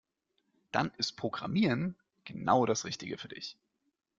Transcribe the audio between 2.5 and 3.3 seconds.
das Richtige für